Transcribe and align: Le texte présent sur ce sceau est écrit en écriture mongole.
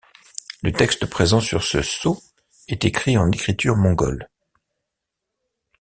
Le 0.63 0.71
texte 0.71 1.05
présent 1.05 1.39
sur 1.39 1.61
ce 1.63 1.83
sceau 1.83 2.23
est 2.67 2.85
écrit 2.85 3.19
en 3.19 3.29
écriture 3.29 3.75
mongole. 3.77 4.29